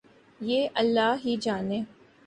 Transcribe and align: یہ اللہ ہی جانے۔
یہ 0.41 0.67
اللہ 0.73 1.15
ہی 1.25 1.35
جانے۔ 1.41 1.81